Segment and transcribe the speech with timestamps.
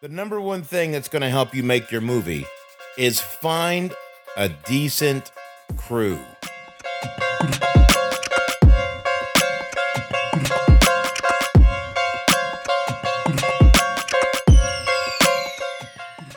[0.00, 2.46] The number one thing that's going to help you make your movie
[2.96, 3.92] is find
[4.36, 5.32] a decent
[5.76, 6.20] crew.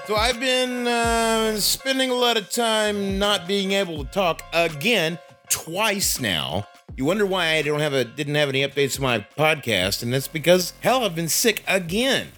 [0.08, 5.20] So I've been uh, spending a lot of time not being able to talk again
[5.50, 6.68] twice now.
[6.98, 10.12] You wonder why I don't have a didn't have any updates to my podcast, and
[10.12, 12.30] that's because hell, I've been sick again.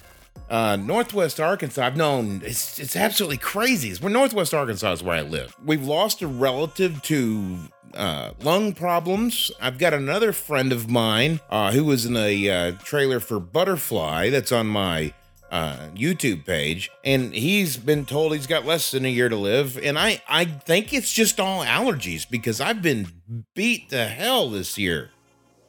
[0.54, 3.90] Uh, Northwest Arkansas, I've known it's it's absolutely crazy.
[3.90, 5.56] It's where Northwest Arkansas is where I live.
[5.66, 7.58] We've lost a relative to
[7.96, 9.50] uh, lung problems.
[9.60, 14.30] I've got another friend of mine uh, who was in a uh, trailer for Butterfly
[14.30, 15.16] that's on my
[15.50, 19.76] uh, YouTube page, and he's been told he's got less than a year to live.
[19.80, 23.08] And I, I think it's just all allergies because I've been
[23.56, 25.10] beat to hell this year.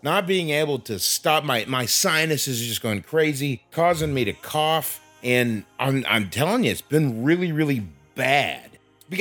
[0.05, 5.01] Not being able to stop my my sinuses just going crazy, causing me to cough.
[5.23, 8.71] And I'm I'm telling you, it's been really, really bad.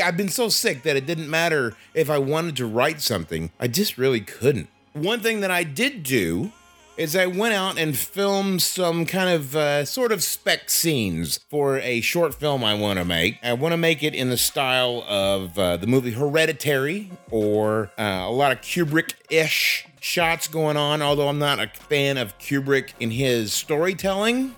[0.04, 3.52] I've been so sick that it didn't matter if I wanted to write something.
[3.62, 4.68] I just really couldn't.
[4.92, 6.52] One thing that I did do
[6.96, 11.78] is I went out and filmed some kind of uh, sort of spec scenes for
[11.80, 13.40] a short film I want to make.
[13.42, 18.24] I want to make it in the style of uh, the movie Hereditary or uh,
[18.26, 22.90] a lot of Kubrick ish shots going on, although I'm not a fan of Kubrick
[23.00, 24.56] in his storytelling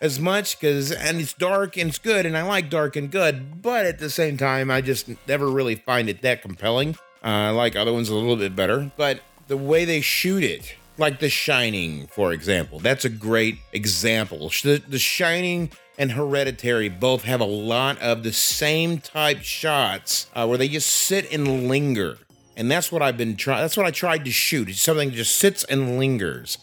[0.00, 3.62] as much because and it's dark and it's good and I like dark and good,
[3.62, 6.96] but at the same time I just never really find it that compelling.
[7.24, 10.74] Uh, I like other ones a little bit better, but the way they shoot it
[10.98, 12.78] like The Shining, for example.
[12.78, 14.50] That's a great example.
[14.62, 20.46] The, the Shining and Hereditary both have a lot of the same type shots uh,
[20.46, 22.18] where they just sit and linger.
[22.56, 23.60] And that's what I've been trying.
[23.62, 24.68] That's what I tried to shoot.
[24.68, 26.58] It's something that just sits and lingers.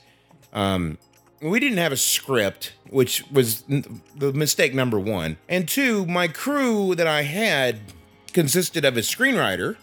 [0.53, 0.97] Um,
[1.41, 5.37] we didn't have a script, which was the mistake number one.
[5.47, 7.79] And two, my crew that I had
[8.33, 9.77] consisted of a screenwriter,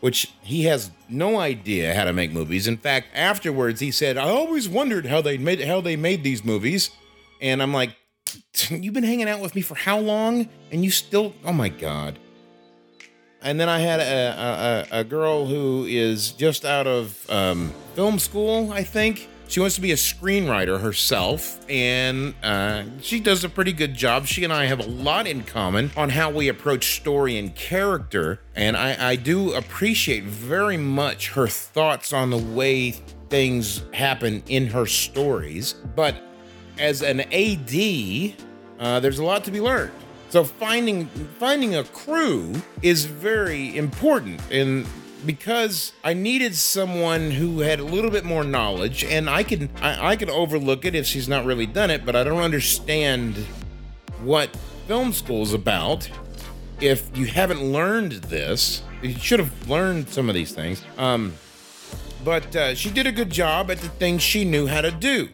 [0.00, 2.66] which he has no idea how to make movies.
[2.66, 6.44] In fact, afterwards he said, "I always wondered how they made how they made these
[6.44, 6.90] movies."
[7.40, 7.96] And I'm like,
[8.68, 12.18] "You've been hanging out with me for how long and you still Oh my god."
[13.40, 18.18] And then I had a, a, a girl who is just out of um, film
[18.18, 23.48] school, I think she wants to be a screenwriter herself, and uh, she does a
[23.48, 24.26] pretty good job.
[24.26, 28.40] She and I have a lot in common on how we approach story and character,
[28.54, 32.90] and I, I do appreciate very much her thoughts on the way
[33.30, 35.72] things happen in her stories.
[35.72, 36.16] But
[36.78, 38.34] as an AD,
[38.78, 39.92] uh, there's a lot to be learned.
[40.28, 41.06] So finding
[41.38, 44.86] finding a crew is very important, and
[45.26, 50.10] because I needed someone who had a little bit more knowledge, and I can I,
[50.10, 53.36] I can overlook it if she's not really done it, but I don't understand
[54.22, 54.54] what
[54.86, 56.08] film school is about.
[56.80, 60.82] If you haven't learned this, you should have learned some of these things.
[60.96, 61.34] Um,
[62.24, 65.28] but uh, she did a good job at the things she knew how to do.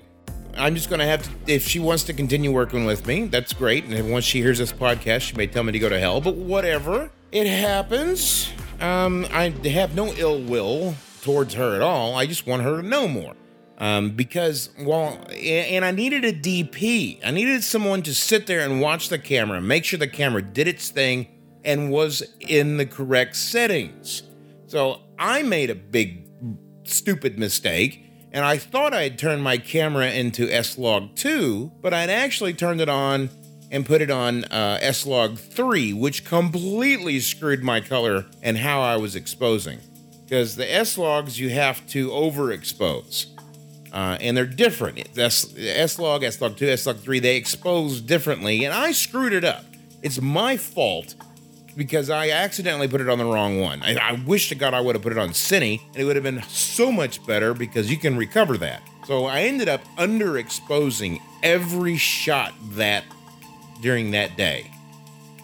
[0.57, 3.53] I'm just going to have to, if she wants to continue working with me, that's
[3.53, 3.85] great.
[3.85, 6.37] And once she hears this podcast, she may tell me to go to hell, but
[6.37, 7.11] whatever.
[7.33, 8.54] It happens.
[8.85, 12.17] Um, I have no ill will towards her at all.
[12.17, 13.35] I just want her to know more.
[13.79, 17.19] Um, because well, and I needed a DP.
[17.25, 20.69] I needed someone to sit there and watch the camera, make sure the camera did
[20.69, 21.29] its thing
[21.65, 24.23] and was in the correct settings.
[24.67, 26.29] So I made a big
[26.85, 32.11] stupid mistake, and I thought I had turned my camera into S-Log 2, but I'd
[32.11, 33.31] actually turned it on
[33.75, 38.97] and put it on uh, S-Log 3, which completely screwed my color and how I
[38.97, 39.81] was exposing.
[40.23, 43.27] Because the S-Logs you have to overexpose.
[43.93, 45.19] Uh, and they're different.
[45.19, 49.65] S-Log, S-Log 2, S-Log 3, they expose differently, and I screwed it up.
[50.03, 51.17] It's my fault
[51.77, 53.83] because I accidentally put it on the wrong one.
[53.83, 56.15] I, I wish to God I would have put it on Cine, and it would
[56.15, 58.83] have been so much better because you can recover that.
[59.09, 63.03] So I ended up underexposing every shot that
[63.85, 64.71] during that day.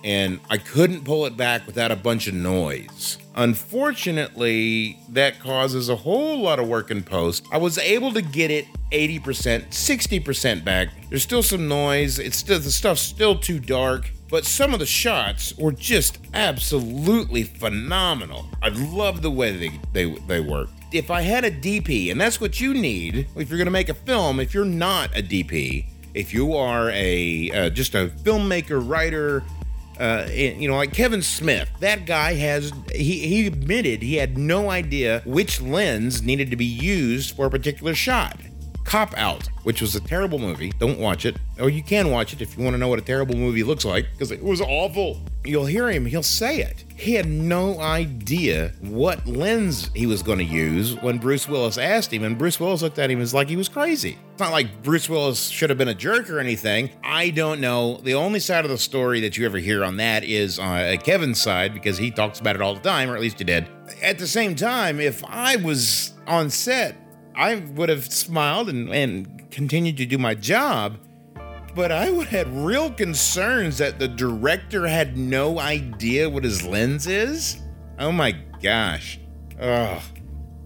[0.02, 3.19] And I couldn't pull it back without a bunch of noise.
[3.37, 7.44] Unfortunately, that causes a whole lot of work in post.
[7.52, 10.88] I was able to get it 80%, 60% back.
[11.10, 12.19] There's still some noise.
[12.19, 17.43] It's still the stuff's still too dark, but some of the shots were just absolutely
[17.43, 18.48] phenomenal.
[18.62, 20.70] I love the way they they they work.
[20.93, 23.94] If I had a DP, and that's what you need if you're to make a
[23.94, 29.42] film, if you're not a DP, if you are a uh, just a filmmaker, writer,
[29.98, 34.70] uh, you know, like Kevin Smith, that guy has he he admitted he had no
[34.70, 38.38] idea which lens needed to be used for a particular shot.
[38.84, 40.72] Cop Out, which was a terrible movie.
[40.78, 41.36] Don't watch it.
[41.60, 43.84] Or you can watch it if you want to know what a terrible movie looks
[43.84, 45.20] like, because it was awful.
[45.42, 46.84] You'll hear him, he'll say it.
[46.94, 52.12] He had no idea what lens he was going to use when Bruce Willis asked
[52.12, 54.19] him, and Bruce Willis looked at him as like he was crazy.
[54.32, 56.90] It's not like Bruce Willis should have been a jerk or anything.
[57.02, 57.96] I don't know.
[58.02, 61.40] The only side of the story that you ever hear on that is uh, Kevin's
[61.40, 63.66] side because he talks about it all the time, or at least he did.
[64.02, 66.96] At the same time, if I was on set,
[67.34, 70.98] I would have smiled and, and continued to do my job
[71.75, 77.06] but I would have real concerns that the director had no idea what his lens
[77.06, 77.62] is.
[77.99, 78.32] Oh my
[78.62, 79.19] gosh.
[79.61, 80.02] Ugh.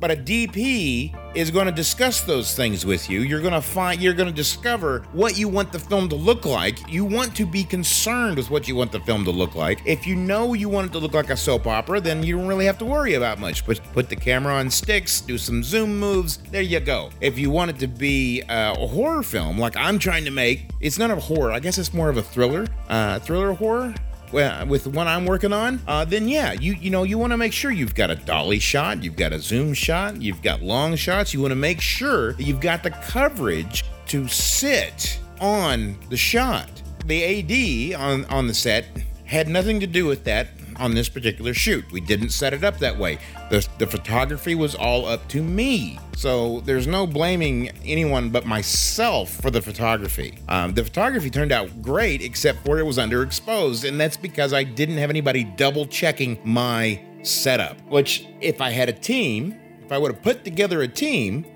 [0.04, 3.20] But a DP is going to discuss those things with you.
[3.20, 6.44] You're going to find, you're going to discover what you want the film to look
[6.44, 6.78] like.
[6.92, 9.80] You want to be concerned with what you want the film to look like.
[9.86, 12.46] If you know you want it to look like a soap opera, then you don't
[12.46, 13.64] really have to worry about much.
[13.64, 16.36] But put the camera on sticks, do some zoom moves.
[16.36, 17.08] There you go.
[17.22, 20.66] If you want it to be uh, a horror film, like I'm trying to make,
[20.80, 21.50] it's not a horror.
[21.50, 23.94] I guess it's more of a thriller, uh, thriller horror
[24.34, 27.36] with the one I'm working on, uh, then yeah, you you know you want to
[27.36, 30.96] make sure you've got a dolly shot, you've got a zoom shot, you've got long
[30.96, 31.32] shots.
[31.32, 36.68] You want to make sure you've got the coverage to sit on the shot.
[37.06, 38.86] The AD on on the set
[39.24, 41.90] had nothing to do with that on this particular shoot.
[41.92, 43.18] We didn't set it up that way.
[43.50, 45.98] The, the photography was all up to me.
[46.16, 50.38] So there's no blaming anyone but myself for the photography.
[50.48, 53.88] Um, the photography turned out great, except for it was underexposed.
[53.88, 57.80] And that's because I didn't have anybody double checking my setup.
[57.88, 61.46] Which, if I had a team, if I would have put together a team,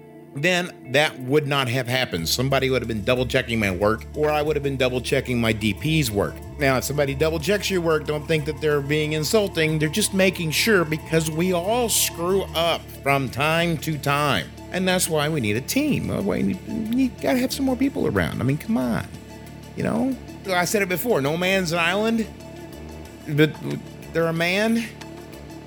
[0.42, 2.28] then that would not have happened.
[2.28, 5.40] Somebody would have been double checking my work, or I would have been double checking
[5.40, 6.34] my DP's work.
[6.58, 9.78] Now, if somebody double checks your work, don't think that they're being insulting.
[9.78, 14.48] They're just making sure because we all screw up from time to time.
[14.72, 16.08] And that's why we need a team.
[16.26, 18.40] We gotta have some more people around.
[18.40, 19.06] I mean, come on.
[19.76, 20.16] You know?
[20.50, 22.26] I said it before no man's an island,
[23.28, 23.54] but
[24.12, 24.84] they're a man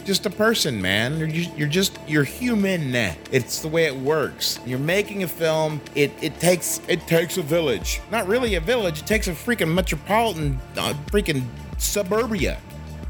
[0.02, 1.18] just a person, man.
[1.18, 2.94] You're just, you're just you're human.
[3.32, 4.60] It's the way it works.
[4.66, 5.82] You're making a film.
[5.96, 8.02] It it takes it takes a village.
[8.12, 9.00] Not really a village.
[9.00, 11.46] It takes a freaking metropolitan, uh, freaking
[11.78, 12.60] suburbia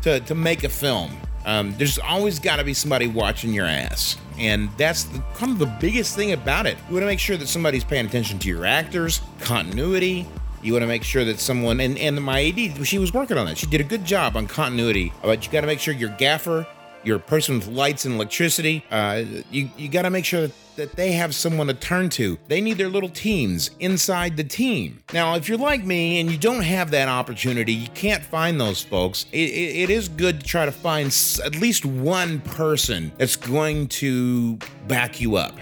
[0.04, 1.12] to to make a film.
[1.46, 4.18] Um, there's always got to be somebody watching your ass.
[4.38, 6.78] And that's the, kind of the biggest thing about it.
[6.88, 10.28] You want to make sure that somebody's paying attention to your actors, continuity,
[10.64, 13.48] you want to make sure that someone and, and my AD, she was working on
[13.48, 13.58] that.
[13.58, 15.12] She did a good job on continuity.
[15.24, 16.68] But you got to make sure your gaffer
[17.04, 20.92] your person with lights and electricity, uh, you, you got to make sure that, that
[20.94, 22.38] they have someone to turn to.
[22.48, 25.04] They need their little teams inside the team.
[25.14, 28.84] Now, if you're like me and you don't have that opportunity, you can't find those
[28.84, 31.08] folks, it, it, it is good to try to find
[31.44, 34.58] at least one person that's going to
[34.88, 35.58] back you up.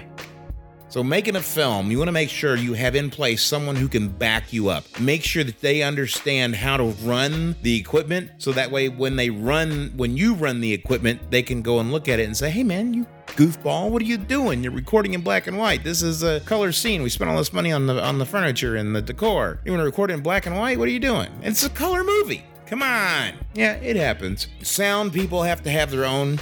[0.89, 3.87] So, making a film, you want to make sure you have in place someone who
[3.87, 4.85] can back you up.
[4.99, 9.29] Make sure that they understand how to run the equipment so that way when they
[9.29, 12.49] run, when you run the equipment, they can go and look at it and say,
[12.49, 14.63] hey man, you goofball, what are you doing?
[14.63, 15.83] You're recording in black and white.
[15.83, 17.03] This is a color scene.
[17.03, 19.59] We spent all this money on the on the furniture and the decor.
[19.65, 20.79] You want to record in black and white?
[20.79, 21.29] What are you doing?
[21.43, 22.43] It's a color movie.
[22.65, 23.33] Come on.
[23.53, 24.47] Yeah, it happens.
[24.63, 26.39] Sound people have to have their own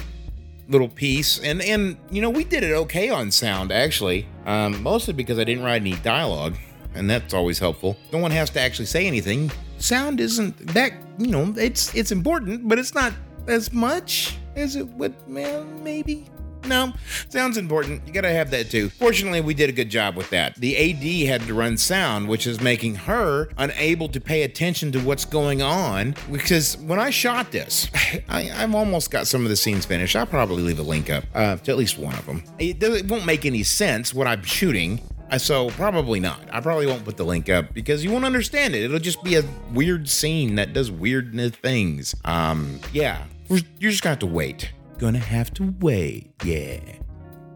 [0.68, 4.26] little piece and and you know we did it okay on sound actually.
[4.46, 6.56] Um, mostly because i didn't write any dialogue
[6.94, 7.96] and that's always helpful.
[8.12, 9.50] No one has to actually say anything.
[9.78, 13.12] Sound isn't that you know it's it's important but it's not
[13.46, 16.26] as much as it would man maybe
[16.66, 16.92] no,
[17.28, 18.06] sounds important.
[18.06, 18.88] You gotta have that too.
[18.90, 20.54] Fortunately, we did a good job with that.
[20.56, 25.00] The AD had to run sound, which is making her unable to pay attention to
[25.00, 26.14] what's going on.
[26.30, 27.88] Because when I shot this,
[28.28, 30.16] I, have almost got some of the scenes finished.
[30.16, 32.42] I'll probably leave a link up uh, to at least one of them.
[32.58, 35.00] It, it won't make any sense what I'm shooting.
[35.30, 36.40] Uh, so probably not.
[36.50, 38.82] I probably won't put the link up because you won't understand it.
[38.82, 42.14] It'll just be a weird scene that does weird things.
[42.24, 46.32] Um, yeah, you're just gonna have to wait gonna have to wait.
[46.44, 46.80] Yeah.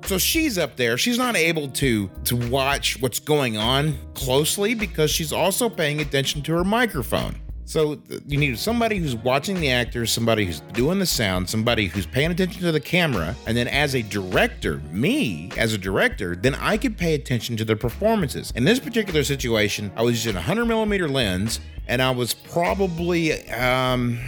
[0.05, 0.99] So she's up there.
[0.99, 6.43] She's not able to to watch what's going on closely because she's also paying attention
[6.43, 7.37] to her microphone.
[7.65, 12.05] So you need somebody who's watching the actors, somebody who's doing the sound, somebody who's
[12.05, 16.55] paying attention to the camera, and then as a director, me as a director, then
[16.57, 18.53] I could pay attention to their performances.
[18.57, 23.49] In this particular situation, I was using a 100 millimeter lens, and I was probably,
[23.51, 24.21] um,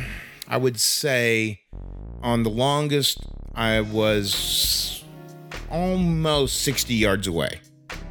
[0.49, 1.61] I would say,
[2.25, 3.19] on the longest,
[3.55, 5.05] I was
[5.71, 7.61] almost 60 yards away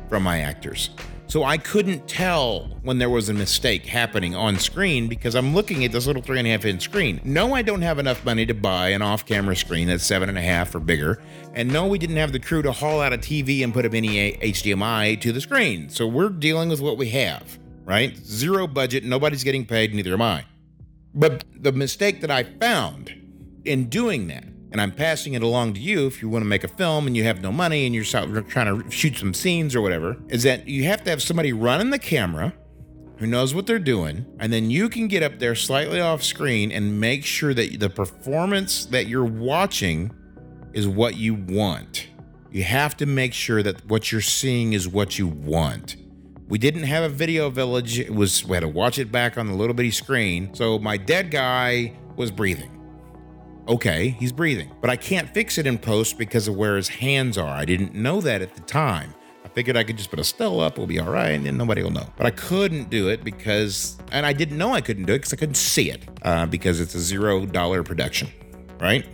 [0.07, 0.91] from my actors.
[1.25, 5.83] So I couldn't tell when there was a mistake happening on screen because I'm looking
[5.83, 7.19] at this little three and a half inch screen.
[7.23, 10.37] No, I don't have enough money to buy an off camera screen that's seven and
[10.37, 11.19] a half or bigger.
[11.55, 13.89] And no, we didn't have the crew to haul out a TV and put a
[13.89, 15.89] mini HDMI to the screen.
[15.89, 18.15] So we're dealing with what we have, right?
[18.15, 20.45] Zero budget, nobody's getting paid, neither am I.
[21.15, 23.22] But the mistake that I found
[23.65, 26.63] in doing that, and I'm passing it along to you if you want to make
[26.63, 29.81] a film and you have no money and you're trying to shoot some scenes or
[29.81, 32.53] whatever, is that you have to have somebody running the camera
[33.17, 36.71] who knows what they're doing, and then you can get up there slightly off screen
[36.71, 40.11] and make sure that the performance that you're watching
[40.73, 42.07] is what you want.
[42.51, 45.95] You have to make sure that what you're seeing is what you want.
[46.49, 47.99] We didn't have a video village.
[47.99, 50.53] It was we had to watch it back on the little bitty screen.
[50.53, 52.72] So my dead guy was breathing.
[53.67, 57.37] Okay, he's breathing, but I can't fix it in post because of where his hands
[57.37, 57.47] are.
[57.47, 59.13] I didn't know that at the time.
[59.45, 61.55] I figured I could just put a still up, we'll be all right, and then
[61.55, 62.05] nobody will know.
[62.17, 65.31] But I couldn't do it because, and I didn't know I couldn't do it because
[65.31, 68.27] I couldn't see it uh, because it's a zero dollar production,
[68.81, 69.05] right?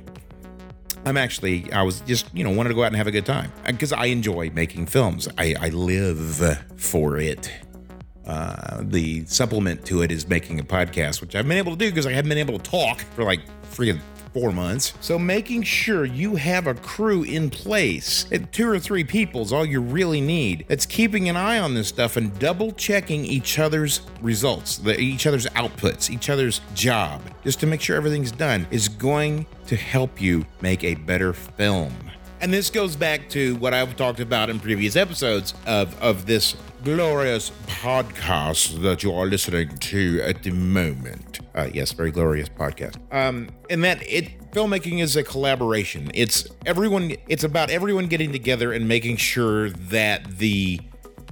[1.06, 3.28] I'm actually, I was just, you know, wanted to go out and have a good
[3.28, 5.28] time because I enjoy making films.
[5.38, 7.52] I, I live for it.
[8.26, 11.90] Uh, the supplement to it is making a podcast, which I've been able to do
[11.90, 13.42] because I haven't been able to talk for like
[13.72, 14.00] freaking
[14.34, 14.94] four months.
[15.02, 19.54] So making sure you have a crew in place, at two or three people is
[19.54, 20.66] all you really need.
[20.70, 25.28] It's keeping an eye on this stuff and double checking each other's results, the, each
[25.28, 30.22] other's outputs, each other's job, just to make sure everything's done, is going to help
[30.22, 32.09] you make a better film.
[32.42, 36.56] And this goes back to what I've talked about in previous episodes of, of this
[36.86, 41.42] glorious podcast that you are listening to at the moment.
[41.54, 42.96] Uh, yes, very glorious podcast.
[43.14, 46.12] Um, and that it filmmaking is a collaboration.
[46.14, 47.16] It's everyone.
[47.28, 50.80] It's about everyone getting together and making sure that the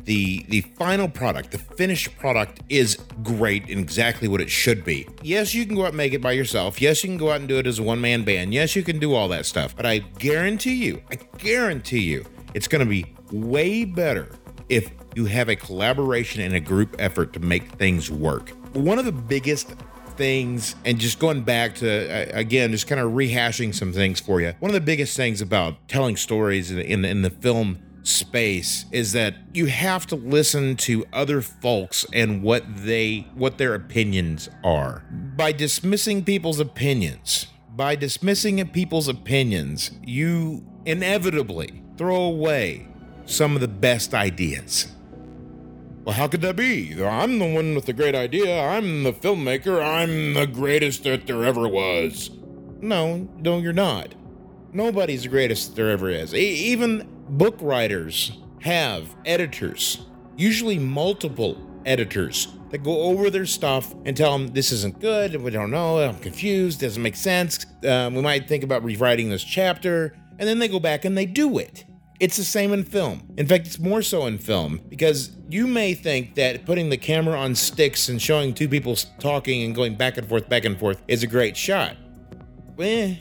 [0.08, 5.06] the the final product, the finished product, is great and exactly what it should be.
[5.22, 6.82] Yes, you can go out and make it by yourself.
[6.82, 8.54] Yes, you can go out and do it as a one man band.
[8.54, 9.76] Yes, you can do all that stuff.
[9.76, 14.32] But I guarantee you, I guarantee you, it's going to be way better
[14.70, 18.52] if you have a collaboration and a group effort to make things work.
[18.74, 19.74] One of the biggest
[20.16, 24.40] things, and just going back to uh, again, just kind of rehashing some things for
[24.40, 24.54] you.
[24.60, 29.12] One of the biggest things about telling stories in, in, in the film space is
[29.14, 35.04] that you have to listen to other folks and what they what their opinions are.
[35.12, 42.88] By dismissing people's opinions, by dismissing people's opinions, you inevitably throw away
[43.26, 44.88] some of the best ideas.
[46.06, 47.04] Well, how could that be?
[47.04, 48.62] I'm the one with the great idea.
[48.62, 49.84] I'm the filmmaker.
[49.84, 52.30] I'm the greatest that there ever was.
[52.80, 54.16] No, no, you're not.
[54.72, 56.34] Nobody's the greatest that there ever is.
[56.34, 58.32] E- even book writers
[58.62, 60.06] have editors,
[60.36, 65.52] usually multiple editors, that go over their stuff and tell them this isn't good, we
[65.52, 67.66] don't know, I'm confused, doesn't make sense.
[67.88, 71.26] Um, we might think about rewriting this chapter, and then they go back and they
[71.26, 71.86] do it.
[72.20, 73.22] It's the same in film.
[73.38, 77.40] In fact, it's more so in film because you may think that putting the camera
[77.40, 81.04] on sticks and showing two people talking and going back and forth, back and forth
[81.08, 81.96] is a great shot.
[82.80, 83.16] Eh,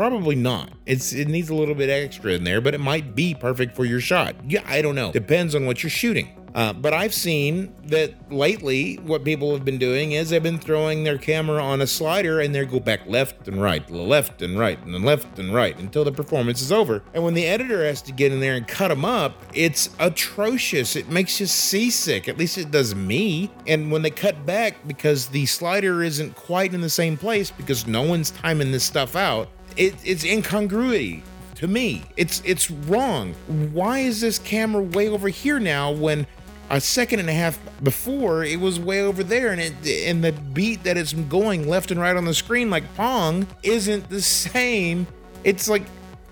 [0.00, 0.70] Probably not.
[0.86, 3.84] It's it needs a little bit extra in there, but it might be perfect for
[3.84, 4.34] your shot.
[4.48, 5.12] Yeah, I don't know.
[5.12, 6.40] Depends on what you're shooting.
[6.54, 11.04] Uh, but I've seen that lately, what people have been doing is they've been throwing
[11.04, 14.82] their camera on a slider and they go back left and right, left and right,
[14.84, 17.02] and then left and right until the performance is over.
[17.12, 20.96] And when the editor has to get in there and cut them up, it's atrocious.
[20.96, 22.26] It makes you seasick.
[22.26, 23.50] At least it does me.
[23.66, 27.86] And when they cut back because the slider isn't quite in the same place because
[27.86, 31.22] no one's timing this stuff out, it, it's incongruity
[31.54, 32.04] to me.
[32.16, 33.34] It's it's wrong.
[33.72, 36.26] Why is this camera way over here now when
[36.68, 40.32] a second and a half before it was way over there and it and the
[40.32, 45.06] beat that it's going left and right on the screen like pong isn't the same.
[45.44, 45.82] It's like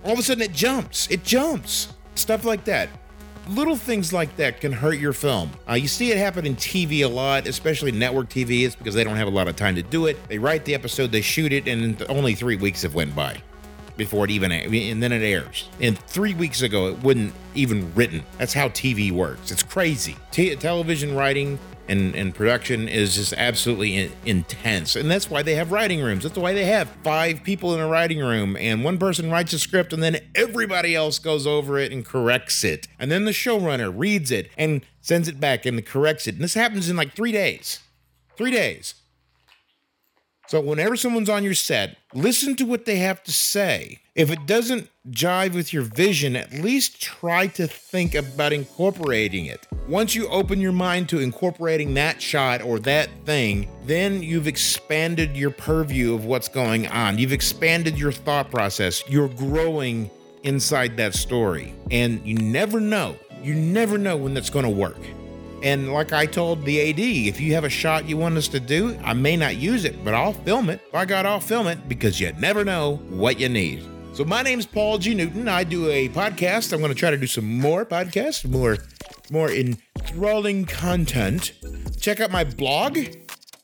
[0.05, 1.09] all of a sudden it jumps.
[1.11, 1.95] It jumps.
[2.17, 2.91] Stuff like that.
[3.49, 5.51] Little things like that can hurt your film.
[5.67, 8.67] Uh, you see it happen in TV a lot, especially network TV.
[8.67, 10.23] It's because they don't have a lot of time to do it.
[10.29, 13.41] They write the episode, they shoot it, and only three weeks have went by
[13.97, 15.69] before it even and then it airs.
[15.81, 18.23] And three weeks ago, it wouldn't even written.
[18.37, 19.51] That's how TV works.
[19.51, 20.17] It's crazy.
[20.31, 21.59] T- television writing
[21.89, 24.97] and, and production is just absolutely in, intense.
[24.97, 26.23] And that's why they have writing rooms.
[26.23, 29.59] That's why they have five people in a writing room and one person writes a
[29.59, 32.87] script and then everybody else goes over it and corrects it.
[32.99, 36.35] And then the showrunner reads it and sends it back and corrects it.
[36.35, 37.81] And this happens in like three days.
[38.37, 38.95] Three days.
[40.49, 43.99] So whenever someone's on your set, listen to what they have to say.
[44.15, 49.67] If it doesn't jive with your vision, at least try to think about incorporating it.
[49.89, 55.37] Once you open your mind to incorporating that shot or that thing, then you've expanded
[55.37, 57.19] your purview of what's going on.
[57.19, 59.05] You've expanded your thought process.
[59.07, 60.11] You're growing
[60.45, 61.75] inside that story.
[61.91, 63.17] And you never know.
[63.43, 64.97] You never know when that's going to work.
[65.63, 68.61] And like I told the AD, if you have a shot you want us to
[68.61, 70.93] do, I may not use it, but I'll film it.
[70.93, 73.85] By God, I'll film it because you never know what you need.
[74.13, 75.15] So my name's Paul G.
[75.15, 75.49] Newton.
[75.49, 76.73] I do a podcast.
[76.73, 78.79] I'm going to try to do some more podcasts, more,
[79.31, 81.53] more enthralling content.
[82.01, 82.99] Check out my blog.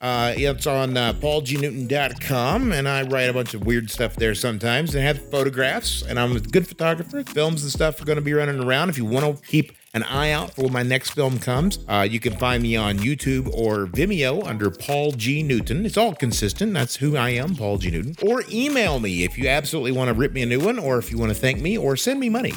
[0.00, 4.94] Uh, it's on uh, paulgnewton.com, and I write a bunch of weird stuff there sometimes
[4.94, 6.02] and have photographs.
[6.02, 7.22] And I'm a good photographer.
[7.24, 8.90] Films and stuff are going to be running around.
[8.90, 12.06] If you want to keep an eye out for when my next film comes, uh,
[12.08, 15.42] you can find me on YouTube or Vimeo under Paul G.
[15.42, 15.86] Newton.
[15.86, 16.74] It's all consistent.
[16.74, 17.90] That's who I am, Paul G.
[17.90, 18.16] Newton.
[18.28, 21.10] Or email me if you absolutely want to rip me a new one, or if
[21.10, 22.52] you want to thank me, or send me money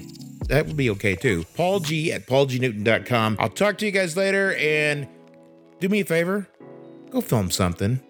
[0.48, 1.46] that would be okay too.
[1.56, 3.38] Paul G at paulgnewton.com.
[3.40, 5.08] I'll talk to you guys later and
[5.80, 6.48] do me a favor
[7.10, 8.07] go film something.